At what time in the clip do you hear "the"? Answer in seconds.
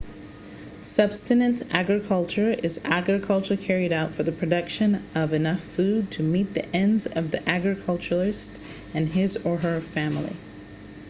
4.23-4.31, 6.71-6.79, 7.29-7.47